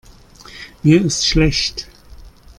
Mir 0.81 1.05
ist 1.05 1.23
schlecht. 1.27 1.87